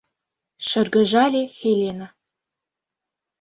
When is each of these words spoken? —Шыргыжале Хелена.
—Шыргыжале 0.67 1.43
Хелена. 1.57 2.07